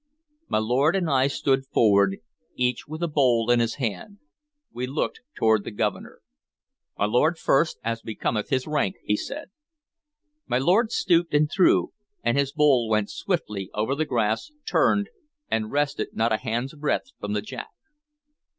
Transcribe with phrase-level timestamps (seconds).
[0.49, 2.17] My lord and I stood forward,
[2.55, 4.17] each with a bowl in his hand.
[4.73, 6.21] We looked toward the Governor.
[6.97, 9.51] "My lord first, as becometh his rank," he said.
[10.47, 11.93] My lord stooped and threw,
[12.23, 15.09] and his bowl went swiftly over the grass, turned,
[15.51, 17.69] and rested not a hands' breadth from the jack.